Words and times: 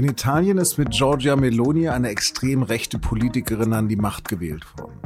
In 0.00 0.08
Italien 0.08 0.56
ist 0.56 0.78
mit 0.78 0.92
Giorgia 0.92 1.36
Meloni 1.36 1.90
eine 1.90 2.08
extrem 2.08 2.62
rechte 2.62 2.98
Politikerin 2.98 3.74
an 3.74 3.86
die 3.86 3.96
Macht 3.96 4.30
gewählt 4.30 4.64
worden. 4.78 4.98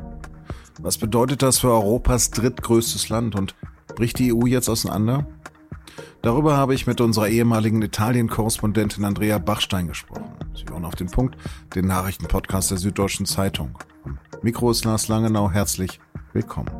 Was 0.80 0.98
bedeutet 0.98 1.43
das 1.43 1.59
für 1.59 1.70
Europas 1.70 2.30
drittgrößtes 2.30 3.09
Land 3.09 3.34
und 3.34 3.57
bricht 3.96 4.20
die 4.20 4.32
EU 4.32 4.46
jetzt 4.46 4.68
auseinander? 4.68 5.27
Darüber 6.22 6.57
habe 6.57 6.75
ich 6.77 6.86
mit 6.86 7.00
unserer 7.00 7.27
ehemaligen 7.27 7.82
Italien-Korrespondentin 7.82 9.04
Andrea 9.04 9.38
Bachstein 9.38 9.88
gesprochen. 9.88 10.30
Sie 10.54 10.64
hören 10.72 10.84
auf 10.84 10.95
den 10.95 11.08
Punkt, 11.08 11.38
den 11.74 11.88
Nachrichtenpodcast 11.88 12.70
der 12.70 12.79
Süddeutschen 12.79 13.26
Zeitung. 13.26 13.76
Am 14.04 14.20
Mikro 14.42 14.70
ist 14.70 14.84
Lars 14.84 15.08
Langenau. 15.08 15.50
Herzlich 15.50 15.98
willkommen. 16.32 16.70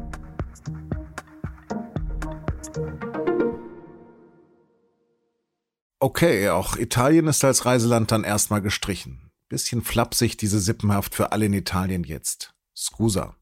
Okay, 6.05 6.51
auch 6.51 6.77
Italien 6.77 7.29
ist 7.29 7.43
als 7.45 7.65
Reiseland 7.65 8.13
dann 8.13 8.25
erstmal 8.25 8.61
gestrichen. 8.61 9.31
Bisschen 9.49 9.81
flapsig 9.81 10.37
diese 10.37 10.61
Sippenhaft 10.61 11.15
für 11.15 11.33
alle 11.33 11.47
in 11.47 11.55
Italien 11.55 12.05
jetzt. 12.05 12.53
Scusa. 12.77 13.37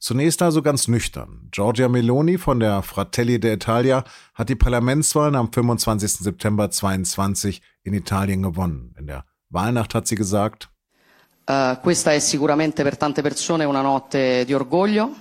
Zunächst 0.00 0.42
also 0.42 0.60
ganz 0.60 0.88
nüchtern. 0.88 1.46
Giorgia 1.52 1.88
Meloni 1.88 2.36
von 2.36 2.58
der 2.58 2.82
Fratelli 2.82 3.36
d'Italia 3.36 4.02
hat 4.34 4.48
die 4.48 4.56
Parlamentswahlen 4.56 5.36
am 5.36 5.52
25. 5.52 6.14
September 6.14 6.68
22 6.68 7.62
in 7.84 7.94
Italien 7.94 8.42
gewonnen. 8.42 8.96
In 8.98 9.06
der 9.06 9.24
Wahlnacht 9.48 9.94
hat 9.94 10.08
sie 10.08 10.16
gesagt, 10.16 10.70
uh, 11.48 11.76
questa 11.80 12.12
è 12.12 12.18
sicuramente 12.18 12.82
per 12.82 12.96
tante 12.96 13.22
persone 13.22 13.64
una 13.64 13.82
notte 13.82 14.44
di 14.44 14.52
orgoglio, 14.52 15.14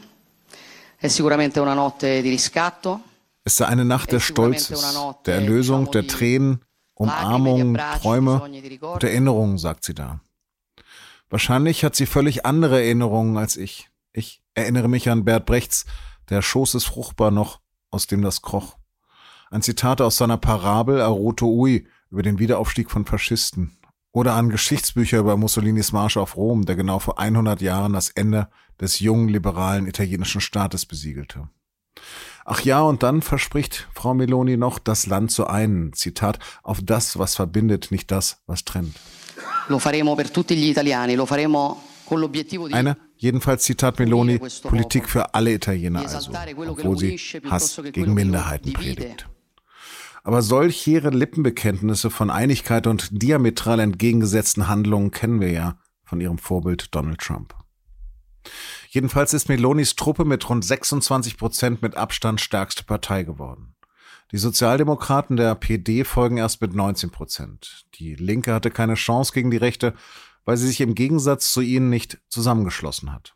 è 0.98 1.08
sicuramente 1.08 1.60
una 1.60 1.76
notte 1.76 2.24
di 2.24 2.30
riscatto, 2.30 3.04
es 3.48 3.56
sei 3.56 3.66
eine 3.66 3.86
Nacht 3.86 4.12
des 4.12 4.24
Stolzes, 4.24 5.00
der 5.26 5.36
Erlösung, 5.36 5.90
der 5.92 6.06
Tränen, 6.06 6.66
Umarmungen, 6.96 7.80
Träume 8.02 8.42
und 8.42 9.03
Erinnerungen, 9.06 9.58
sagt 9.58 9.86
sie 9.86 9.94
da. 9.94 10.20
Wahrscheinlich 11.30 11.86
hat 11.86 11.95
sie 11.95 12.08
völlig 12.08 12.45
andere 12.45 12.84
Erinnerungen 12.84 13.38
als 13.38 13.56
ich. 13.56 13.90
Ich 14.12 14.44
erinnere 14.53 14.90
mich 14.90 15.09
an 15.09 15.23
Bert 15.23 15.45
Brechts, 15.45 15.86
der 16.30 16.42
Schoß 16.42 16.75
ist 16.75 16.88
fruchtbar 16.88 17.31
noch, 17.31 17.62
aus 17.90 18.06
dem 18.06 18.22
das 18.22 18.42
kroch. 18.42 18.75
Ein 19.50 19.62
Zitat 19.62 20.02
aus 20.02 20.18
seiner 20.18 20.38
Parabel 20.38 21.00
Aroto 21.00 21.48
Ui 21.48 21.88
über 22.12 22.23
den 22.23 22.40
Wiederaufstieg 22.40 22.92
von 22.92 23.06
Faschisten. 23.06 23.78
Oder 24.12 24.34
an 24.34 24.50
Geschichtsbücher 24.50 25.20
über 25.20 25.38
Mussolinis 25.38 25.94
Marsch 25.94 26.18
auf 26.18 26.36
Rom, 26.36 26.66
der 26.66 26.75
genau 26.75 27.00
vor 27.00 27.18
100 27.18 27.62
Jahren 27.62 27.94
das 27.94 28.09
Ende 28.09 28.50
des 28.78 29.00
jungen 29.00 29.30
liberalen 29.30 29.88
italienischen 29.88 30.42
Staates 30.42 30.86
besiegelte. 30.86 31.48
Ach 32.50 32.62
ja, 32.62 32.81
und 32.81 33.03
dann 33.03 33.22
verspricht 33.22 33.90
Frau 33.94 34.14
Meloni 34.14 34.56
noch, 34.56 34.80
das 34.80 35.06
Land 35.06 35.31
zu 35.31 35.48
einen. 35.48 35.92
Zitat, 35.92 36.40
auf 36.64 36.80
das, 36.81 37.20
was 37.20 37.36
verbindet, 37.36 37.92
nicht 37.92 38.09
das, 38.09 38.42
was 38.48 38.64
trennt. 38.64 38.95
Lo 39.67 39.80
faremo 39.80 40.16
per 40.16 40.31
tutti 40.31 40.56
gli 40.56 40.70
italiani, 40.70 41.16
lo 41.16 41.25
faremo 41.25 41.84
con 42.06 42.22
l'obiettivo 42.22 42.70
di 42.70 42.73
Eine, 42.73 42.95
jedenfalls 43.18 43.64
Zitat 43.64 44.00
Meloni, 44.00 44.40
Politik 44.64 45.09
für 45.09 45.34
alle 45.34 45.52
Italiener 45.52 46.00
also, 46.00 46.31
obwohl 46.68 46.98
sie 46.98 47.18
Hass 47.50 47.81
gegen 47.92 48.14
Minderheiten 48.14 48.72
predigt. 48.72 49.28
Aber 50.23 50.42
solch 50.42 50.86
hehre 50.88 51.09
Lippenbekenntnisse 51.09 52.09
von 52.09 52.30
Einigkeit 52.30 52.88
und 52.88 53.09
diametral 53.12 53.81
entgegengesetzten 53.81 54.70
Handlungen 54.70 55.12
kennen 55.12 55.42
wir 55.42 55.52
ja 55.52 55.80
von 56.06 56.22
ihrem 56.22 56.38
Vorbild 56.38 56.95
Donald 56.95 57.20
Trump. 57.20 57.53
Jedenfalls 58.90 59.34
ist 59.34 59.50
Melonis 59.50 59.95
Truppe 59.95 60.26
mit 60.26 60.50
rund 60.50 60.64
26 60.64 61.38
Prozent 61.38 61.81
mit 61.81 61.95
Abstand 61.95 62.42
stärkste 62.42 62.84
Partei 62.84 63.23
geworden. 63.23 63.76
Die 64.31 64.38
Sozialdemokraten 64.38 65.38
der 65.38 65.56
PD 65.56 66.03
folgen 66.03 66.38
erst 66.38 66.62
mit 66.62 66.73
19 66.73 67.12
Prozent. 67.12 67.86
Die 67.95 68.16
Linke 68.16 68.53
hatte 68.53 68.72
keine 68.72 68.95
Chance 68.95 69.31
gegen 69.34 69.52
die 69.52 69.58
Rechte, 69.58 69.94
weil 70.44 70.58
sie 70.58 70.68
sich 70.68 70.81
im 70.81 70.95
Gegensatz 70.95 71.52
zu 71.53 71.62
ihnen 71.62 71.90
nicht 71.90 72.19
zusammengeschlossen 72.28 73.13
hat. 73.13 73.35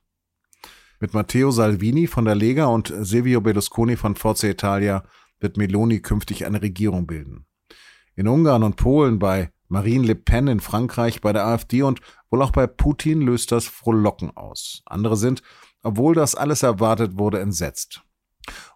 Mit 1.00 1.14
Matteo 1.14 1.50
Salvini 1.52 2.08
von 2.08 2.26
der 2.26 2.36
Lega 2.36 2.66
und 2.66 2.94
Silvio 3.00 3.42
Berlusconi 3.42 3.96
von 3.96 4.16
Forza 4.16 4.48
Italia 4.48 5.04
wird 5.40 5.58
Meloni 5.58 6.00
künftig 6.02 6.46
eine 6.46 6.62
Regierung 6.62 7.08
bilden. 7.08 7.46
In 8.16 8.28
Ungarn 8.28 8.64
und 8.64 8.76
Polen 8.76 9.18
bei 9.18 9.52
Marine 9.72 10.06
Le 10.06 10.16
Pen 10.16 10.48
in 10.48 10.60
Frankreich, 10.60 11.22
bei 11.22 11.32
der 11.32 11.48
AfD 11.48 11.82
und 11.82 12.02
wohl 12.30 12.42
auch 12.42 12.52
bei 12.52 12.68
Putin 12.68 13.22
löst 13.22 13.54
das 13.54 13.66
Frohlocken 13.66 14.36
aus. 14.36 14.82
Andere 14.86 15.16
sind, 15.16 15.42
obwohl 15.82 16.14
das 16.14 16.36
alles 16.36 16.62
erwartet 16.62 17.18
wurde, 17.18 17.40
entsetzt. 17.40 18.02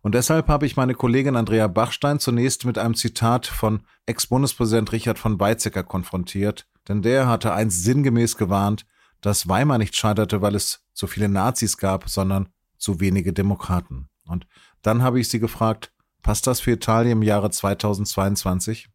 Und 0.01 0.15
deshalb 0.15 0.47
habe 0.47 0.65
ich 0.65 0.77
meine 0.77 0.93
Kollegin 0.93 1.35
Andrea 1.35 1.67
Bachstein 1.67 2.19
zunächst 2.19 2.63
mit 2.63 2.77
einem 2.77 2.95
Zitat 2.95 3.45
von 3.45 3.81
Ex-Bundespräsident 4.05 4.93
Richard 4.93 5.19
von 5.19 5.37
Weizsäcker 5.37 5.83
konfrontiert, 5.83 6.65
denn 6.87 7.01
der 7.01 7.27
hatte 7.27 7.53
einst 7.53 7.83
sinngemäß 7.83 8.37
gewarnt, 8.37 8.85
dass 9.19 9.49
Weimar 9.49 9.79
nicht 9.79 9.97
scheiterte, 9.97 10.41
weil 10.41 10.55
es 10.55 10.85
zu 10.93 11.07
viele 11.07 11.27
Nazis 11.27 11.77
gab, 11.77 12.07
sondern 12.07 12.47
zu 12.77 13.01
wenige 13.01 13.33
Demokraten. 13.33 14.07
Und 14.25 14.47
dann 14.81 15.01
habe 15.01 15.19
ich 15.19 15.27
sie 15.27 15.39
gefragt, 15.39 15.91
passt 16.21 16.47
das 16.47 16.61
für 16.61 16.71
Italien 16.71 17.17
im 17.17 17.23
Jahre 17.23 17.49
2022? 17.49 18.87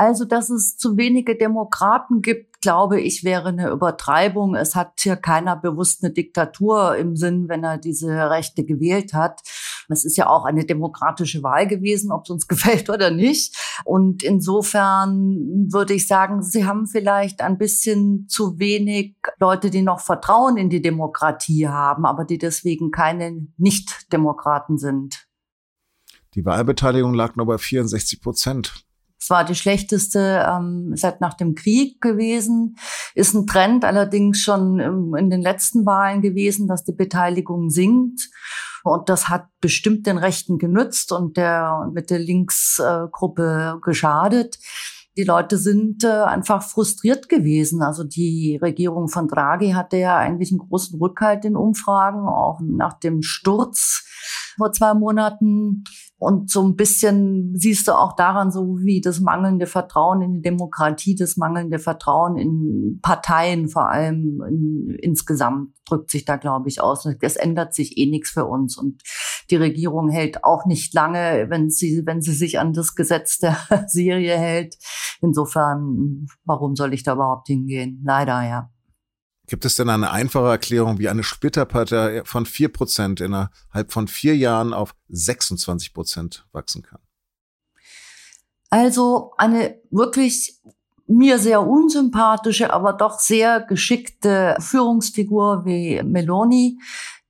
Also, 0.00 0.24
dass 0.24 0.48
es 0.48 0.78
zu 0.78 0.96
wenige 0.96 1.36
Demokraten 1.36 2.22
gibt, 2.22 2.62
glaube 2.62 2.98
ich, 2.98 3.22
wäre 3.22 3.50
eine 3.50 3.68
Übertreibung. 3.68 4.54
Es 4.54 4.74
hat 4.74 4.94
hier 4.98 5.16
keiner 5.16 5.56
bewusst 5.56 6.02
eine 6.02 6.10
Diktatur 6.10 6.96
im 6.96 7.16
Sinn, 7.16 7.50
wenn 7.50 7.64
er 7.64 7.76
diese 7.76 8.08
Rechte 8.08 8.64
gewählt 8.64 9.12
hat. 9.12 9.42
Es 9.90 10.06
ist 10.06 10.16
ja 10.16 10.26
auch 10.30 10.46
eine 10.46 10.64
demokratische 10.64 11.42
Wahl 11.42 11.66
gewesen, 11.66 12.12
ob 12.12 12.24
es 12.24 12.30
uns 12.30 12.48
gefällt 12.48 12.88
oder 12.88 13.10
nicht. 13.10 13.54
Und 13.84 14.22
insofern 14.22 15.68
würde 15.70 15.92
ich 15.92 16.06
sagen, 16.06 16.42
sie 16.42 16.64
haben 16.64 16.86
vielleicht 16.86 17.42
ein 17.42 17.58
bisschen 17.58 18.26
zu 18.26 18.58
wenig 18.58 19.16
Leute, 19.38 19.68
die 19.68 19.82
noch 19.82 20.00
Vertrauen 20.00 20.56
in 20.56 20.70
die 20.70 20.80
Demokratie 20.80 21.68
haben, 21.68 22.06
aber 22.06 22.24
die 22.24 22.38
deswegen 22.38 22.90
keine 22.90 23.48
Nicht-Demokraten 23.58 24.78
sind. 24.78 25.26
Die 26.32 26.46
Wahlbeteiligung 26.46 27.12
lag 27.12 27.36
nur 27.36 27.44
bei 27.44 27.58
64 27.58 28.22
Prozent. 28.22 28.86
Es 29.20 29.28
war 29.28 29.44
die 29.44 29.54
schlechteste 29.54 30.46
ähm, 30.48 30.92
seit 30.96 31.20
nach 31.20 31.34
dem 31.34 31.54
Krieg 31.54 32.00
gewesen. 32.00 32.76
Ist 33.14 33.34
ein 33.34 33.46
Trend 33.46 33.84
allerdings 33.84 34.40
schon 34.40 35.14
in 35.14 35.28
den 35.28 35.42
letzten 35.42 35.84
Wahlen 35.84 36.22
gewesen, 36.22 36.66
dass 36.66 36.84
die 36.84 36.94
Beteiligung 36.94 37.68
sinkt. 37.68 38.30
Und 38.82 39.10
das 39.10 39.28
hat 39.28 39.46
bestimmt 39.60 40.06
den 40.06 40.16
Rechten 40.16 40.56
genützt 40.56 41.12
und 41.12 41.36
der 41.36 41.90
mit 41.92 42.08
der 42.08 42.18
Linksgruppe 42.18 43.78
geschadet. 43.82 44.58
Die 45.16 45.24
Leute 45.24 45.58
sind 45.58 46.04
äh, 46.04 46.08
einfach 46.08 46.62
frustriert 46.62 47.28
gewesen. 47.28 47.82
Also 47.82 48.04
die 48.04 48.58
Regierung 48.62 49.08
von 49.08 49.28
Draghi 49.28 49.72
hatte 49.72 49.96
ja 49.96 50.16
eigentlich 50.16 50.52
einen 50.52 50.60
großen 50.60 50.98
Rückhalt 50.98 51.44
in 51.44 51.56
Umfragen, 51.56 52.28
auch 52.28 52.60
nach 52.62 52.98
dem 52.98 53.22
Sturz 53.22 54.04
vor 54.56 54.72
zwei 54.72 54.94
Monaten 54.94 55.84
und 56.20 56.50
so 56.50 56.62
ein 56.62 56.76
bisschen 56.76 57.56
siehst 57.56 57.88
du 57.88 57.92
auch 57.92 58.14
daran, 58.14 58.50
so 58.50 58.76
wie 58.80 59.00
das 59.00 59.20
mangelnde 59.20 59.66
Vertrauen 59.66 60.20
in 60.20 60.34
die 60.34 60.42
Demokratie, 60.42 61.14
das 61.14 61.38
mangelnde 61.38 61.78
Vertrauen 61.78 62.36
in 62.36 62.98
Parteien 63.00 63.70
vor 63.70 63.88
allem 63.88 64.42
in, 64.46 64.98
insgesamt 65.00 65.72
drückt 65.88 66.10
sich 66.10 66.26
da, 66.26 66.36
glaube 66.36 66.68
ich, 66.68 66.82
aus. 66.82 67.08
Es 67.22 67.36
ändert 67.36 67.74
sich 67.74 67.96
eh 67.96 68.04
nichts 68.04 68.30
für 68.30 68.44
uns. 68.44 68.76
Und 68.76 69.02
die 69.48 69.56
Regierung 69.56 70.10
hält 70.10 70.44
auch 70.44 70.66
nicht 70.66 70.92
lange, 70.92 71.46
wenn 71.48 71.70
sie, 71.70 72.02
wenn 72.04 72.20
sie 72.20 72.34
sich 72.34 72.58
an 72.58 72.74
das 72.74 72.94
Gesetz 72.94 73.38
der 73.38 73.56
Serie 73.88 74.36
hält. 74.36 74.76
Insofern, 75.20 76.26
warum 76.44 76.76
soll 76.76 76.94
ich 76.94 77.02
da 77.02 77.14
überhaupt 77.14 77.48
hingehen? 77.48 78.02
Leider, 78.04 78.42
ja. 78.42 78.70
Gibt 79.46 79.64
es 79.64 79.74
denn 79.74 79.88
eine 79.88 80.10
einfache 80.10 80.46
Erklärung, 80.46 80.98
wie 80.98 81.08
eine 81.08 81.24
Splitterpartei 81.24 82.22
von 82.24 82.46
vier 82.46 82.72
Prozent 82.72 83.20
innerhalb 83.20 83.90
von 83.90 84.06
vier 84.06 84.36
Jahren 84.36 84.72
auf 84.72 84.94
26 85.08 85.92
Prozent 85.92 86.46
wachsen 86.52 86.82
kann? 86.82 87.00
Also 88.70 89.32
eine 89.36 89.80
wirklich 89.90 90.60
mir 91.08 91.40
sehr 91.40 91.66
unsympathische, 91.66 92.72
aber 92.72 92.92
doch 92.92 93.18
sehr 93.18 93.60
geschickte 93.60 94.56
Führungsfigur 94.60 95.64
wie 95.64 96.00
Meloni, 96.04 96.78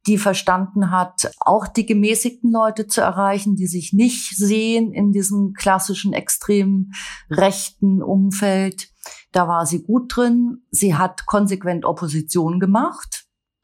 die 0.06 0.19
verstanden 0.19 0.91
hat, 0.91 1.31
auch 1.41 1.67
die 1.67 1.85
gemäßigten 1.85 2.50
Leute 2.50 2.87
zu 2.87 3.00
erreichen, 3.00 3.56
die 3.56 3.67
sich 3.67 3.93
nicht 3.93 4.37
sehen 4.37 4.93
in 4.93 5.12
diesem 5.12 5.52
klassischen 5.52 6.12
extrem 6.12 6.93
rechten 7.31 8.02
Umfeld. 8.02 8.88
Da 9.32 9.47
war 9.47 9.67
sie 9.67 9.82
gut 9.82 10.14
drin. 10.14 10.62
Sie 10.70 10.94
hat 10.94 11.26
konsequent 11.26 11.85
Opposition 11.85 12.61
gemacht. 12.61 13.20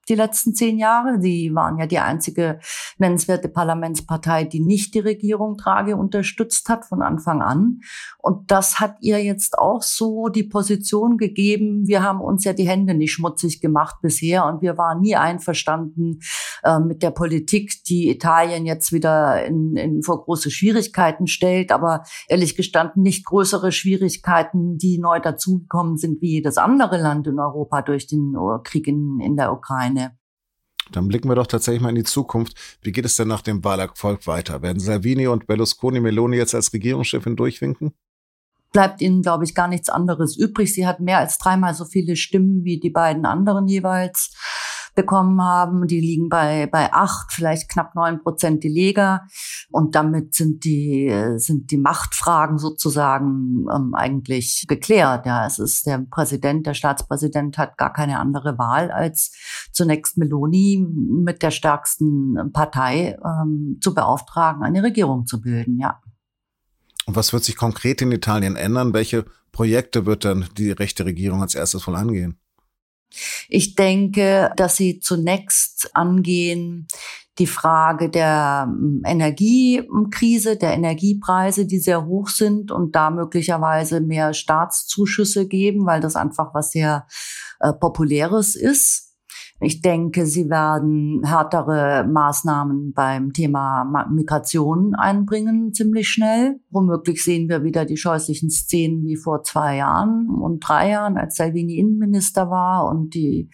Die 0.08 0.14
letzten 0.14 0.54
zehn 0.54 0.78
Jahre. 0.78 1.20
Sie 1.20 1.54
waren 1.54 1.78
ja 1.78 1.86
die 1.86 1.98
einzige 1.98 2.58
nennenswerte 2.98 3.48
Parlamentspartei, 3.48 4.44
die 4.44 4.60
nicht 4.60 4.94
die 4.94 5.00
Regierung 5.00 5.56
Draghi 5.56 5.94
unterstützt 5.94 6.68
hat 6.68 6.84
von 6.84 7.02
Anfang 7.02 7.42
an. 7.42 7.80
Und 8.18 8.50
das 8.50 8.80
hat 8.80 8.96
ihr 9.00 9.22
jetzt 9.22 9.58
auch 9.58 9.82
so 9.82 10.28
die 10.28 10.44
Position 10.44 11.16
gegeben, 11.18 11.86
wir 11.86 12.02
haben 12.02 12.20
uns 12.20 12.44
ja 12.44 12.52
die 12.52 12.68
Hände 12.68 12.94
nicht 12.94 13.12
schmutzig 13.12 13.60
gemacht 13.60 13.96
bisher 14.02 14.46
und 14.46 14.62
wir 14.62 14.78
waren 14.78 15.00
nie 15.00 15.16
einverstanden 15.16 16.20
äh, 16.64 16.78
mit 16.78 17.02
der 17.02 17.10
Politik, 17.10 17.84
die 17.84 18.10
Italien 18.10 18.66
jetzt 18.66 18.92
wieder 18.92 19.44
in, 19.44 19.76
in 19.76 20.02
vor 20.02 20.24
große 20.24 20.50
Schwierigkeiten 20.50 21.26
stellt, 21.26 21.72
aber 21.72 22.04
ehrlich 22.28 22.56
gestanden 22.56 23.02
nicht 23.02 23.24
größere 23.24 23.72
Schwierigkeiten, 23.72 24.78
die 24.78 24.98
neu 24.98 25.20
dazugekommen 25.20 25.96
sind 25.96 26.20
wie 26.20 26.32
jedes 26.32 26.58
andere 26.58 26.98
Land 26.98 27.26
in 27.26 27.38
Europa 27.38 27.82
durch 27.82 28.06
den 28.06 28.34
Krieg 28.64 28.86
in, 28.86 29.20
in 29.20 29.36
der 29.36 29.52
Ukraine. 29.52 29.95
Dann 30.92 31.08
blicken 31.08 31.28
wir 31.28 31.34
doch 31.34 31.46
tatsächlich 31.46 31.82
mal 31.82 31.90
in 31.90 31.96
die 31.96 32.04
Zukunft. 32.04 32.54
Wie 32.82 32.92
geht 32.92 33.04
es 33.04 33.16
denn 33.16 33.28
nach 33.28 33.42
dem 33.42 33.64
Wahlerfolg 33.64 34.26
weiter? 34.26 34.62
Werden 34.62 34.80
Salvini 34.80 35.26
und 35.26 35.46
Berlusconi 35.46 36.00
Meloni 36.00 36.36
jetzt 36.36 36.54
als 36.54 36.72
Regierungschefin 36.72 37.36
durchwinken? 37.36 37.92
Bleibt 38.72 39.00
ihnen, 39.00 39.22
glaube 39.22 39.44
ich, 39.44 39.54
gar 39.54 39.68
nichts 39.68 39.88
anderes 39.88 40.36
übrig. 40.36 40.72
Sie 40.74 40.86
hat 40.86 41.00
mehr 41.00 41.18
als 41.18 41.38
dreimal 41.38 41.74
so 41.74 41.84
viele 41.84 42.14
Stimmen 42.16 42.64
wie 42.64 42.78
die 42.78 42.90
beiden 42.90 43.24
anderen 43.24 43.66
jeweils 43.66 44.34
bekommen 44.96 45.40
haben. 45.40 45.86
Die 45.86 46.00
liegen 46.00 46.28
bei, 46.28 46.66
bei 46.66 46.92
acht, 46.92 47.32
vielleicht 47.32 47.70
knapp 47.70 47.94
neun 47.94 48.20
Prozent 48.20 48.64
die 48.64 48.68
Lega. 48.68 49.26
Und 49.70 49.94
damit 49.94 50.34
sind 50.34 50.64
die, 50.64 51.14
sind 51.36 51.70
die 51.70 51.78
Machtfragen 51.78 52.58
sozusagen 52.58 53.66
ähm, 53.72 53.94
eigentlich 53.94 54.64
geklärt. 54.66 55.26
Ja, 55.26 55.46
es 55.46 55.60
ist 55.60 55.86
der 55.86 55.98
Präsident, 56.10 56.66
der 56.66 56.74
Staatspräsident 56.74 57.58
hat 57.58 57.78
gar 57.78 57.92
keine 57.92 58.18
andere 58.18 58.58
Wahl, 58.58 58.90
als 58.90 59.32
zunächst 59.72 60.18
Meloni 60.18 60.84
mit 61.24 61.42
der 61.42 61.52
stärksten 61.52 62.52
Partei 62.52 63.16
ähm, 63.24 63.78
zu 63.80 63.94
beauftragen, 63.94 64.64
eine 64.64 64.82
Regierung 64.82 65.26
zu 65.26 65.40
bilden, 65.40 65.78
ja. 65.78 66.00
Und 67.06 67.14
was 67.14 67.32
wird 67.32 67.44
sich 67.44 67.56
konkret 67.56 68.02
in 68.02 68.10
Italien 68.10 68.56
ändern? 68.56 68.92
Welche 68.92 69.26
Projekte 69.52 70.06
wird 70.06 70.24
dann 70.24 70.46
die 70.56 70.72
rechte 70.72 71.04
Regierung 71.04 71.40
als 71.40 71.54
erstes 71.54 71.86
wohl 71.86 71.94
angehen? 71.94 72.40
Ich 73.48 73.74
denke, 73.74 74.52
dass 74.56 74.76
sie 74.76 75.00
zunächst 75.00 75.94
angehen 75.94 76.86
die 77.38 77.46
Frage 77.46 78.08
der 78.08 78.66
hm, 78.66 79.02
Energiekrise, 79.04 80.56
der 80.56 80.72
Energiepreise, 80.72 81.66
die 81.66 81.78
sehr 81.78 82.06
hoch 82.06 82.28
sind 82.28 82.70
und 82.70 82.96
da 82.96 83.10
möglicherweise 83.10 84.00
mehr 84.00 84.34
Staatszuschüsse 84.34 85.46
geben, 85.46 85.86
weil 85.86 86.00
das 86.00 86.16
einfach 86.16 86.54
was 86.54 86.70
sehr 86.70 87.06
äh, 87.60 87.72
populäres 87.72 88.54
ist. 88.56 89.05
Ich 89.58 89.80
denke, 89.80 90.26
sie 90.26 90.50
werden 90.50 91.22
härtere 91.24 92.06
Maßnahmen 92.06 92.92
beim 92.92 93.32
Thema 93.32 94.06
Migration 94.10 94.94
einbringen, 94.94 95.72
ziemlich 95.72 96.10
schnell. 96.10 96.60
Womöglich 96.70 97.24
sehen 97.24 97.48
wir 97.48 97.64
wieder 97.64 97.86
die 97.86 97.96
scheußlichen 97.96 98.50
Szenen 98.50 99.02
wie 99.06 99.16
vor 99.16 99.44
zwei 99.44 99.76
Jahren 99.76 100.28
und 100.28 100.60
drei 100.60 100.90
Jahren, 100.90 101.16
als 101.16 101.36
Salvini 101.36 101.78
Innenminister 101.78 102.50
war 102.50 102.86
und 102.86 103.14
die 103.14 103.48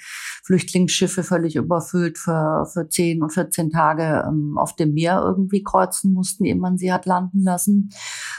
Flüchtlingsschiffe 0.45 1.23
völlig 1.23 1.55
überfüllt 1.55 2.19
für, 2.19 2.67
für 2.73 2.89
zehn 2.89 3.23
und 3.23 3.33
14 3.33 3.71
Tage 3.71 4.25
ähm, 4.27 4.59
auf 4.59 4.75
dem 4.75 4.95
Meer 4.95 5.23
irgendwie 5.25 5.63
kreuzen 5.63 6.13
mussten, 6.15 6.45
ehe 6.45 6.57
man 6.57 6.79
sie 6.79 6.93
hat 6.93 7.07
landen 7.07 7.45
lassen. 7.45 7.91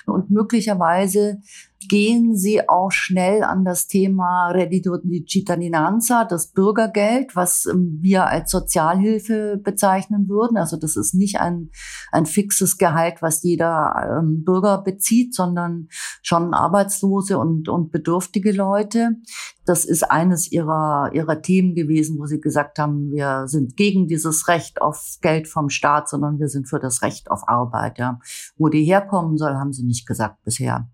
Und 0.06 0.30
möglicherweise 0.30 1.40
gehen 1.88 2.36
Sie 2.36 2.68
auch 2.68 2.92
schnell 2.92 3.44
an 3.44 3.66
das 3.66 3.88
Thema 3.88 4.50
Reddito 4.52 4.98
di 4.98 5.26
Cittadinanza, 5.28 6.26
das 6.26 6.52
Bürgergeld, 6.52 7.36
was 7.36 7.66
ähm, 7.66 8.00
wir 8.02 8.28
als 8.28 8.52
Sozialhilfe 8.52 9.60
bezeichnen 9.64 10.28
würden. 10.30 10.58
Also 10.58 10.78
das 10.78 10.96
ist 10.96 11.14
nicht 11.14 11.40
ein, 11.40 11.70
ein 12.12 12.26
fixes 12.26 12.78
Gehalt, 12.78 13.22
was 13.22 13.44
jeder 13.44 14.20
ähm, 14.20 14.44
Bürger 14.44 14.82
bezieht, 14.82 15.34
sondern 15.34 15.88
schon 16.22 16.54
Arbeitslose 16.54 17.38
und, 17.38 17.70
und 17.70 17.92
bedürftige 17.92 18.52
Leute. 18.52 19.18
Das 19.66 19.86
ist 19.86 20.04
eines 20.04 20.52
ihrer, 20.52 21.12
ihrer 21.14 21.42
Themen 21.42 21.76
gewesen, 21.76 22.20
wo 22.20 22.26
sie 22.26 22.42
gesagt 22.42 22.80
haben, 22.80 23.12
wir 23.12 23.48
sind 23.48 23.78
gegen 23.78 24.08
dieses 24.08 24.48
Recht 24.48 24.82
auf 24.82 25.18
Geld 25.22 25.48
vom 25.48 25.70
Staat, 25.70 26.10
sondern 26.10 26.40
wir 26.40 26.50
sind 26.50 26.68
für 26.68 26.80
das 26.80 27.02
Recht 27.02 27.32
auf 27.32 27.48
Arbeit. 27.48 27.98
Ja. 27.98 28.20
Wo 28.58 28.70
die 28.70 28.84
herkommen 28.84 29.38
soll, 29.38 29.54
haben 29.56 29.72
sie 29.72 29.84
nicht 29.84 30.06
gesagt 30.06 30.44
bisher. 30.44 30.90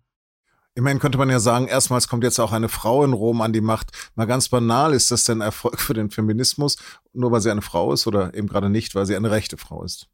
Immerhin 0.75 0.99
könnte 0.99 1.17
man 1.17 1.29
ja 1.29 1.39
sagen, 1.39 1.67
erstmals 1.67 2.07
kommt 2.07 2.23
jetzt 2.23 2.39
auch 2.39 2.51
eine 2.51 2.69
Frau 2.69 3.03
in 3.03 3.13
Rom 3.13 3.41
an 3.41 3.53
die 3.53 3.61
Macht. 3.61 3.91
Mal 4.15 4.25
ganz 4.25 4.49
banal, 4.49 4.93
ist 4.93 5.11
das 5.11 5.25
denn 5.25 5.41
Erfolg 5.41 5.79
für 5.79 5.93
den 5.93 6.09
Feminismus, 6.09 6.77
nur 7.13 7.31
weil 7.31 7.41
sie 7.41 7.51
eine 7.51 7.61
Frau 7.61 7.91
ist 7.91 8.07
oder 8.07 8.33
eben 8.33 8.47
gerade 8.47 8.69
nicht, 8.69 8.95
weil 8.95 9.05
sie 9.05 9.15
eine 9.15 9.31
rechte 9.31 9.57
Frau 9.57 9.83
ist? 9.83 10.07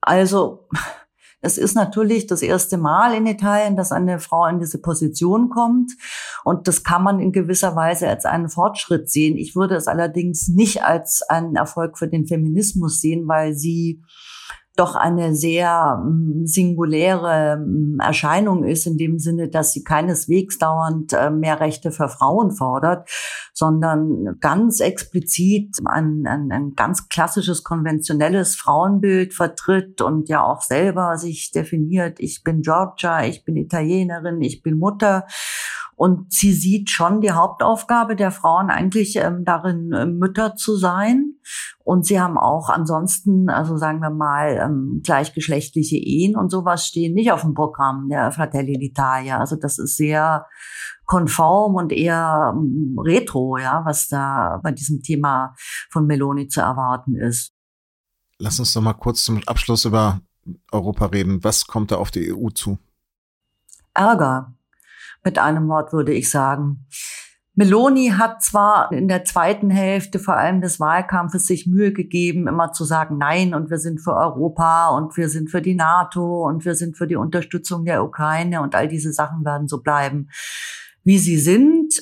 Also, 0.00 0.68
es 1.40 1.58
ist 1.58 1.74
natürlich 1.74 2.26
das 2.26 2.40
erste 2.40 2.78
Mal 2.78 3.14
in 3.14 3.26
Italien, 3.26 3.76
dass 3.76 3.92
eine 3.92 4.18
Frau 4.18 4.46
in 4.46 4.60
diese 4.60 4.80
Position 4.80 5.50
kommt. 5.50 5.92
Und 6.42 6.66
das 6.68 6.84
kann 6.84 7.02
man 7.02 7.20
in 7.20 7.32
gewisser 7.32 7.76
Weise 7.76 8.08
als 8.08 8.24
einen 8.24 8.48
Fortschritt 8.48 9.10
sehen. 9.10 9.36
Ich 9.36 9.54
würde 9.54 9.76
es 9.76 9.86
allerdings 9.86 10.48
nicht 10.48 10.84
als 10.84 11.20
einen 11.20 11.54
Erfolg 11.56 11.98
für 11.98 12.08
den 12.08 12.26
Feminismus 12.26 13.00
sehen, 13.00 13.28
weil 13.28 13.54
sie 13.54 14.02
doch 14.76 14.96
eine 14.96 15.34
sehr 15.34 16.02
mm, 16.04 16.46
singuläre 16.46 17.58
mm, 17.58 18.00
Erscheinung 18.00 18.64
ist, 18.64 18.86
in 18.86 18.98
dem 18.98 19.18
Sinne, 19.18 19.48
dass 19.48 19.72
sie 19.72 19.84
keineswegs 19.84 20.58
dauernd 20.58 21.12
äh, 21.12 21.30
mehr 21.30 21.60
Rechte 21.60 21.92
für 21.92 22.08
Frauen 22.08 22.50
fordert, 22.50 23.08
sondern 23.52 24.38
ganz 24.40 24.80
explizit 24.80 25.76
ein, 25.84 26.26
ein, 26.26 26.50
ein 26.50 26.74
ganz 26.74 27.08
klassisches, 27.08 27.62
konventionelles 27.62 28.56
Frauenbild 28.56 29.32
vertritt 29.32 30.00
und 30.00 30.28
ja 30.28 30.42
auch 30.44 30.60
selber 30.60 31.18
sich 31.18 31.52
definiert, 31.52 32.18
ich 32.18 32.42
bin 32.42 32.62
Georgia, 32.62 33.24
ich 33.24 33.44
bin 33.44 33.56
Italienerin, 33.56 34.42
ich 34.42 34.62
bin 34.62 34.78
Mutter. 34.78 35.26
Und 35.96 36.32
sie 36.32 36.52
sieht 36.52 36.90
schon 36.90 37.20
die 37.20 37.30
Hauptaufgabe 37.30 38.16
der 38.16 38.32
Frauen 38.32 38.70
eigentlich 38.70 39.16
ähm, 39.16 39.44
darin, 39.44 39.92
äh, 39.92 40.06
Mütter 40.06 40.56
zu 40.56 40.76
sein. 40.76 41.33
Und 41.84 42.06
sie 42.06 42.20
haben 42.20 42.38
auch 42.38 42.68
ansonsten, 42.68 43.48
also 43.48 43.76
sagen 43.76 44.00
wir 44.00 44.10
mal, 44.10 44.58
ähm, 44.62 45.00
gleichgeschlechtliche 45.04 45.96
Ehen 45.96 46.36
und 46.36 46.50
sowas 46.50 46.86
stehen 46.86 47.14
nicht 47.14 47.32
auf 47.32 47.42
dem 47.42 47.54
Programm 47.54 48.08
der 48.08 48.32
Fratelli 48.32 48.76
d'Italia. 48.78 49.38
Also 49.38 49.56
das 49.56 49.78
ist 49.78 49.96
sehr 49.96 50.46
konform 51.04 51.74
und 51.74 51.92
eher 51.92 52.54
ähm, 52.54 52.96
retro, 52.98 53.58
ja, 53.58 53.82
was 53.84 54.08
da 54.08 54.60
bei 54.62 54.72
diesem 54.72 55.02
Thema 55.02 55.54
von 55.90 56.06
Meloni 56.06 56.48
zu 56.48 56.60
erwarten 56.60 57.16
ist. 57.16 57.52
Lass 58.38 58.58
uns 58.58 58.72
doch 58.72 58.80
mal 58.80 58.94
kurz 58.94 59.24
zum 59.24 59.42
Abschluss 59.46 59.84
über 59.84 60.20
Europa 60.72 61.06
reden. 61.06 61.42
Was 61.44 61.66
kommt 61.66 61.90
da 61.90 61.96
auf 61.96 62.10
die 62.10 62.32
EU 62.32 62.48
zu? 62.50 62.78
Ärger. 63.94 64.54
Mit 65.22 65.38
einem 65.38 65.68
Wort 65.68 65.92
würde 65.92 66.12
ich 66.12 66.30
sagen. 66.30 66.86
Meloni 67.56 68.08
hat 68.08 68.42
zwar 68.42 68.90
in 68.90 69.06
der 69.06 69.24
zweiten 69.24 69.70
Hälfte 69.70 70.18
vor 70.18 70.36
allem 70.36 70.60
des 70.60 70.80
Wahlkampfes 70.80 71.46
sich 71.46 71.68
Mühe 71.68 71.92
gegeben, 71.92 72.48
immer 72.48 72.72
zu 72.72 72.84
sagen, 72.84 73.16
nein, 73.16 73.54
und 73.54 73.70
wir 73.70 73.78
sind 73.78 74.00
für 74.00 74.14
Europa 74.14 74.88
und 74.88 75.16
wir 75.16 75.28
sind 75.28 75.50
für 75.50 75.62
die 75.62 75.76
NATO 75.76 76.48
und 76.48 76.64
wir 76.64 76.74
sind 76.74 76.96
für 76.96 77.06
die 77.06 77.14
Unterstützung 77.14 77.84
der 77.84 78.02
Ukraine 78.02 78.60
und 78.60 78.74
all 78.74 78.88
diese 78.88 79.12
Sachen 79.12 79.44
werden 79.44 79.68
so 79.68 79.82
bleiben, 79.82 80.30
wie 81.04 81.18
sie 81.18 81.38
sind 81.38 81.94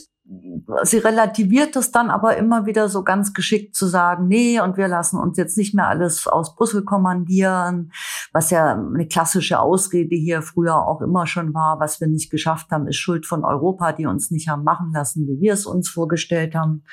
sie 0.83 0.99
relativiert 0.99 1.77
das 1.77 1.91
dann 1.91 2.11
aber 2.11 2.37
immer 2.37 2.67
wieder 2.67 2.89
so 2.89 3.03
ganz 3.03 3.33
geschickt 3.33 3.75
zu 3.75 3.87
sagen, 3.87 4.29
nee, 4.29 4.61
und 4.61 4.77
wir 4.77 4.89
lassen 4.89 5.19
uns 5.19 5.37
jetzt 5.37 5.57
nicht 5.59 5.75
mehr 5.75 5.89
alles 5.89 6.27
aus 6.27 6.55
Brüssel 6.55 6.85
kommandieren, 6.85 7.93
was 8.33 8.51
ja 8.51 8.75
eine 8.75 9.07
klassische 9.07 9.61
Ausrede 9.61 10.17
hier 10.17 10.43
früher 10.43 10.87
auch 10.87 11.01
immer 11.01 11.27
schon 11.27 11.55
war, 11.55 11.81
was 11.81 12.01
wir 12.01 12.09
nicht 12.09 12.31
geschafft 12.31 12.71
haben, 12.71 12.87
ist 12.87 12.97
Schuld 12.97 13.27
von 13.27 13.45
Europa, 13.45 13.93
die 13.93 14.07
uns 14.07 14.31
nicht 14.31 14.49
haben 14.49 14.65
machen 14.65 14.93
lassen, 14.93 15.27
wie 15.27 15.41
wir 15.41 15.53
es 15.53 15.67
uns 15.67 15.89
vorgestellt 15.89 16.55
haben. 16.55 16.85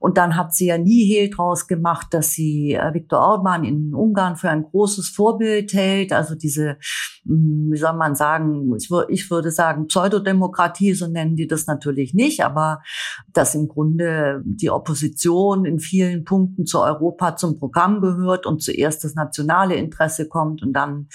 Und 0.00 0.16
dann 0.16 0.36
hat 0.36 0.54
sie 0.54 0.66
ja 0.66 0.78
nie 0.78 1.04
Hehl 1.04 1.28
draus 1.28 1.66
gemacht, 1.66 2.08
dass 2.12 2.30
sie 2.30 2.74
äh, 2.74 2.94
Viktor 2.94 3.18
Orban 3.18 3.64
in 3.64 3.94
Ungarn 3.94 4.36
für 4.36 4.48
ein 4.48 4.62
großes 4.62 5.08
Vorbild 5.08 5.72
hält. 5.72 6.12
Also 6.12 6.36
diese, 6.36 6.76
hm, 7.26 7.70
wie 7.72 7.76
soll 7.76 7.94
man 7.94 8.14
sagen, 8.14 8.74
ich, 8.76 8.88
ich 9.08 9.30
würde 9.30 9.50
sagen 9.50 9.88
Pseudodemokratie, 9.88 10.94
so 10.94 11.08
nennen 11.08 11.34
die 11.34 11.48
das 11.48 11.66
natürlich 11.66 12.14
nicht, 12.14 12.44
aber 12.44 12.80
dass 13.32 13.56
im 13.56 13.66
Grunde 13.66 14.40
die 14.44 14.70
Opposition 14.70 15.64
in 15.64 15.80
vielen 15.80 16.24
Punkten 16.24 16.64
zu 16.64 16.80
Europa 16.80 17.34
zum 17.34 17.58
Programm 17.58 18.00
gehört 18.00 18.46
und 18.46 18.62
zuerst 18.62 19.02
das 19.02 19.16
nationale 19.16 19.74
Interesse 19.74 20.28
kommt 20.28 20.62
und 20.62 20.74
dann 20.74 21.08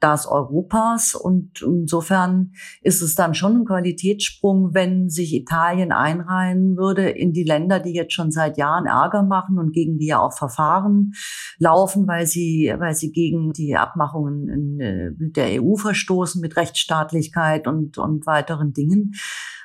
das 0.00 0.26
Europas. 0.26 1.14
Und 1.14 1.60
insofern 1.60 2.52
ist 2.80 3.02
es 3.02 3.14
dann 3.14 3.34
schon 3.34 3.58
ein 3.58 3.64
Qualitätssprung, 3.66 4.72
wenn 4.72 5.10
sich 5.10 5.34
Italien 5.34 5.92
einreihen 5.92 6.78
würde 6.78 7.10
in 7.10 7.34
die 7.34 7.44
Länder, 7.44 7.80
die 7.80 7.92
jetzt 7.92 8.14
schon 8.14 8.29
schon 8.30 8.40
seit 8.40 8.56
Jahren 8.56 8.86
Ärger 8.86 9.22
machen 9.22 9.58
und 9.58 9.72
gegen 9.72 9.98
die 9.98 10.06
ja 10.06 10.20
auch 10.20 10.32
Verfahren 10.32 11.12
laufen, 11.58 12.06
weil 12.06 12.26
sie, 12.26 12.72
weil 12.78 12.94
sie 12.94 13.12
gegen 13.12 13.52
die 13.52 13.76
Abmachungen 13.76 14.48
in, 14.48 14.80
äh, 14.80 15.10
mit 15.18 15.36
der 15.36 15.62
EU 15.62 15.76
verstoßen, 15.76 16.40
mit 16.40 16.56
Rechtsstaatlichkeit 16.56 17.66
und, 17.66 17.98
und 17.98 18.26
weiteren 18.26 18.72
Dingen. 18.72 19.12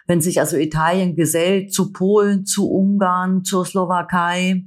Wenn 0.07 0.21
sich 0.21 0.39
also 0.39 0.57
Italien 0.57 1.15
gesellt 1.15 1.73
zu 1.73 1.91
Polen, 1.91 2.45
zu 2.45 2.69
Ungarn, 2.69 3.43
zur 3.43 3.65
Slowakei, 3.65 4.65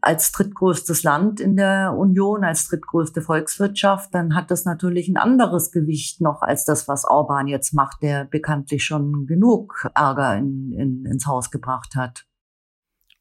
als 0.00 0.32
drittgrößtes 0.32 1.02
Land 1.04 1.40
in 1.40 1.56
der 1.56 1.94
Union, 1.96 2.44
als 2.44 2.68
drittgrößte 2.68 3.22
Volkswirtschaft, 3.22 4.12
dann 4.12 4.34
hat 4.34 4.50
das 4.50 4.64
natürlich 4.64 5.08
ein 5.08 5.16
anderes 5.16 5.70
Gewicht 5.70 6.20
noch 6.20 6.42
als 6.42 6.64
das, 6.64 6.88
was 6.88 7.04
Orban 7.04 7.46
jetzt 7.46 7.72
macht, 7.72 8.02
der 8.02 8.24
bekanntlich 8.24 8.84
schon 8.84 9.26
genug 9.26 9.88
Ärger 9.94 10.36
in, 10.36 10.72
in, 10.72 11.06
ins 11.06 11.26
Haus 11.26 11.50
gebracht 11.50 11.94
hat. 11.94 12.26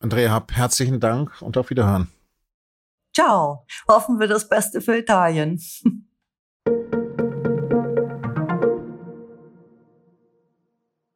Andrea 0.04 0.34
Happ, 0.34 0.52
herzlichen 0.52 1.00
Dank 1.00 1.42
und 1.42 1.56
auf 1.56 1.70
Wiederhören. 1.70 2.10
Ciao. 3.16 3.66
Hoffen 3.88 4.20
wir 4.20 4.28
das 4.28 4.50
Beste 4.50 4.82
für 4.82 4.98
Italien. 4.98 5.62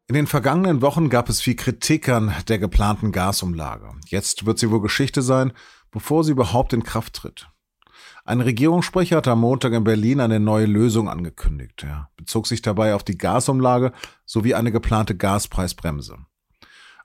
In 0.08 0.13
den 0.13 0.25
vergangenen 0.25 0.82
Wochen 0.82 1.10
gab 1.10 1.27
es 1.27 1.41
viel 1.41 1.58
Kritik 1.58 2.08
an 2.08 2.34
der 2.48 2.60
geplanten 2.60 3.12
Gasumlage. 3.12 3.89
Jetzt 4.06 4.46
wird 4.46 4.58
sie 4.58 4.72
wohl 4.72 4.79
Geschichte 4.79 5.22
sein, 5.22 5.51
bevor 5.91 6.24
sie 6.24 6.32
überhaupt 6.32 6.72
in 6.72 6.84
Kraft 6.84 7.15
tritt. 7.15 7.50
Ein 8.24 8.39
Regierungssprecher 8.39 9.17
hat 9.17 9.27
am 9.27 9.41
Montag 9.41 9.74
in 9.74 9.84
Berlin 9.84 10.22
eine 10.22 10.39
neue 10.39 10.65
Lösung 10.65 11.10
angekündigt. 11.10 11.84
Er 11.84 12.10
bezog 12.15 12.48
sich 12.48 12.62
dabei 12.62 12.96
auf 12.96 13.03
die 13.03 13.17
Gasumlage 13.17 13.91
sowie 14.25 14.53
eine 14.53 14.72
geplante 14.72 15.17
Gaspreisbremse. 15.17 16.20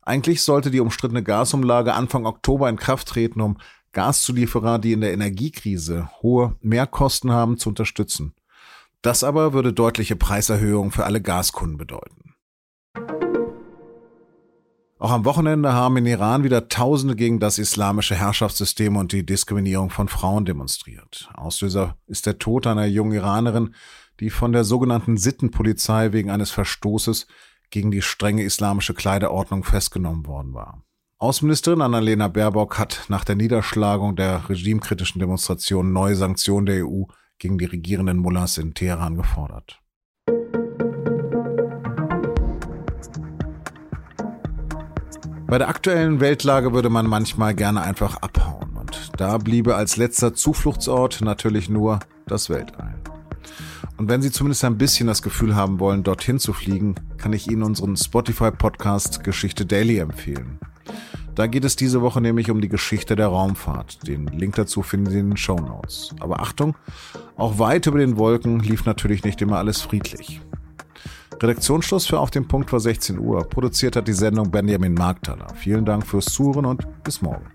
Eigentlich 0.02 0.42
sollte 0.42 0.72
die 0.72 0.80
umstrittene 0.80 1.22
Gasumlage 1.22 1.94
Anfang 1.94 2.26
Oktober 2.26 2.68
in 2.68 2.76
Kraft 2.76 3.08
treten, 3.08 3.40
um 3.40 3.58
Gaszulieferer, 3.92 4.80
die 4.80 4.92
in 4.92 5.00
der 5.00 5.12
Energiekrise 5.12 6.08
hohe 6.22 6.56
Mehrkosten 6.60 7.30
haben, 7.30 7.56
zu 7.56 7.68
unterstützen. 7.68 8.34
Das 9.00 9.22
aber 9.22 9.52
würde 9.52 9.72
deutliche 9.72 10.16
Preiserhöhungen 10.16 10.90
für 10.90 11.04
alle 11.04 11.20
Gaskunden 11.20 11.76
bedeuten. 11.76 12.34
Auch 14.98 15.10
am 15.10 15.24
Wochenende 15.24 15.72
haben 15.72 15.96
in 15.96 16.06
Iran 16.06 16.44
wieder 16.44 16.68
Tausende 16.68 17.16
gegen 17.16 17.40
das 17.40 17.58
islamische 17.58 18.14
Herrschaftssystem 18.14 18.96
und 18.96 19.12
die 19.12 19.26
Diskriminierung 19.26 19.90
von 19.90 20.08
Frauen 20.08 20.44
demonstriert. 20.44 21.28
Auslöser 21.34 21.96
ist 22.06 22.26
der 22.26 22.38
Tod 22.38 22.66
einer 22.66 22.86
jungen 22.86 23.12
Iranerin, 23.12 23.74
die 24.20 24.30
von 24.30 24.52
der 24.52 24.62
sogenannten 24.62 25.16
Sittenpolizei 25.16 26.12
wegen 26.12 26.30
eines 26.30 26.52
Verstoßes 26.52 27.26
gegen 27.72 27.90
die 27.90 28.02
strenge 28.02 28.44
islamische 28.44 28.94
Kleiderordnung 28.94 29.64
festgenommen 29.64 30.26
worden 30.26 30.54
war. 30.54 30.84
Außenministerin 31.18 31.80
Annalena 31.80 32.28
Baerbock 32.28 32.78
hat 32.78 33.06
nach 33.08 33.24
der 33.24 33.34
Niederschlagung 33.34 34.14
der 34.14 34.48
regimekritischen 34.48 35.18
Demonstrationen 35.18 35.92
neue 35.92 36.14
Sanktionen 36.14 36.66
der 36.66 36.86
EU 36.86 37.04
gegen 37.38 37.58
die 37.58 37.64
regierenden 37.64 38.18
Mullahs 38.18 38.58
in 38.58 38.74
Teheran 38.74 39.16
gefordert. 39.16 39.80
Bei 45.46 45.58
der 45.58 45.68
aktuellen 45.68 46.20
Weltlage 46.20 46.72
würde 46.72 46.90
man 46.90 47.06
manchmal 47.06 47.54
gerne 47.54 47.82
einfach 47.82 48.16
abhauen 48.16 48.76
und 48.76 49.12
da 49.16 49.38
bliebe 49.38 49.76
als 49.76 49.96
letzter 49.96 50.34
Zufluchtsort 50.34 51.20
natürlich 51.20 51.68
nur 51.68 52.00
das 52.26 52.50
Weltall. 52.50 52.94
Und 53.96 54.08
wenn 54.08 54.22
Sie 54.22 54.30
zumindest 54.30 54.64
ein 54.64 54.78
bisschen 54.78 55.06
das 55.06 55.22
Gefühl 55.22 55.54
haben 55.54 55.78
wollen, 55.78 56.02
dorthin 56.02 56.38
zu 56.38 56.52
fliegen, 56.52 56.94
kann 57.22 57.32
ich 57.32 57.48
Ihnen 57.48 57.62
unseren 57.62 57.96
Spotify-Podcast 57.96 59.22
Geschichte 59.22 59.64
Daily 59.64 59.98
empfehlen. 59.98 60.58
Da 61.36 61.46
geht 61.46 61.64
es 61.64 61.76
diese 61.76 62.02
Woche 62.02 62.20
nämlich 62.20 62.50
um 62.50 62.60
die 62.60 62.68
Geschichte 62.68 63.14
der 63.14 63.28
Raumfahrt. 63.28 64.06
Den 64.08 64.26
Link 64.26 64.56
dazu 64.56 64.82
finden 64.82 65.10
Sie 65.10 65.20
in 65.20 65.30
den 65.30 65.36
Show 65.36 65.56
Notes. 65.56 66.14
Aber 66.18 66.40
Achtung, 66.40 66.76
auch 67.36 67.60
weit 67.60 67.86
über 67.86 67.98
den 67.98 68.18
Wolken 68.18 68.58
lief 68.58 68.84
natürlich 68.84 69.22
nicht 69.22 69.40
immer 69.40 69.58
alles 69.58 69.80
friedlich. 69.80 70.40
Redaktionsschluss 71.40 72.06
für 72.06 72.18
Auf 72.18 72.32
dem 72.32 72.48
Punkt 72.48 72.72
war 72.72 72.80
16 72.80 73.18
Uhr. 73.18 73.48
Produziert 73.48 73.94
hat 73.94 74.08
die 74.08 74.12
Sendung 74.12 74.50
Benjamin 74.50 74.94
Markthaler. 74.94 75.46
Vielen 75.54 75.84
Dank 75.84 76.04
fürs 76.04 76.26
Zuhören 76.26 76.66
und 76.66 76.86
bis 77.04 77.22
morgen. 77.22 77.46